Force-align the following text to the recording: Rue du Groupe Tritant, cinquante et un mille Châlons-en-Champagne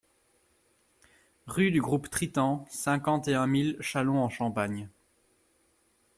Rue 1.45 1.69
du 1.69 1.79
Groupe 1.79 2.09
Tritant, 2.09 2.65
cinquante 2.71 3.27
et 3.27 3.35
un 3.35 3.45
mille 3.45 3.77
Châlons-en-Champagne 3.81 4.89